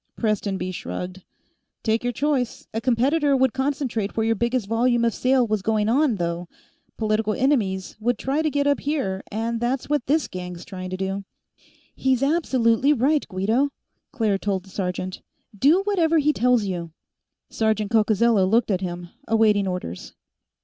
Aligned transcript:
Prestonby 0.15 0.71
shrugged. 0.73 1.21
"Take 1.83 2.03
your 2.03 2.11
choice. 2.11 2.65
A 2.73 2.81
competitor 2.81 3.37
would 3.37 3.53
concentrate 3.53 4.17
where 4.17 4.25
your 4.25 4.33
biggest 4.33 4.65
volume 4.65 5.05
of 5.05 5.13
sale 5.13 5.45
was 5.45 5.61
going 5.61 5.87
on, 5.87 6.15
though; 6.15 6.47
political 6.97 7.33
enemies 7.35 7.97
would 7.99 8.17
try 8.17 8.41
to 8.41 8.49
get 8.49 8.65
up 8.65 8.79
here, 8.79 9.21
and 9.31 9.59
that's 9.61 9.89
what 9.91 10.07
this 10.07 10.27
gang's 10.27 10.65
trying 10.65 10.89
to 10.89 10.97
do." 10.97 11.23
"He's 11.93 12.23
absolutely 12.23 12.93
right, 12.93 13.27
Guido," 13.27 13.69
Claire 14.11 14.39
told 14.39 14.63
the 14.63 14.71
sergeant. 14.71 15.21
"Do 15.55 15.81
whatever 15.83 16.17
he 16.17 16.33
tells 16.33 16.63
you." 16.65 16.93
Sergeant 17.51 17.91
Coccozello 17.91 18.47
looked 18.49 18.71
at 18.71 18.81
him, 18.81 19.09
awaiting 19.27 19.67
orders. 19.67 20.15